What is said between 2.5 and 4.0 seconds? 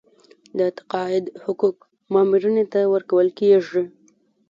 ته ورکول کیږي